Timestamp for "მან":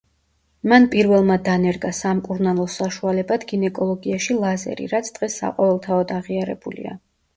0.71-0.85